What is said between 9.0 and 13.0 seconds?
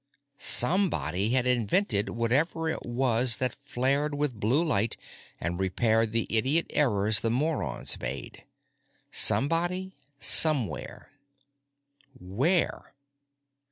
Somebody, somewhere. Where?